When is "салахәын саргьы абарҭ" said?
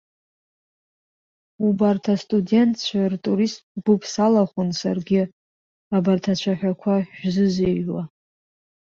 4.11-6.23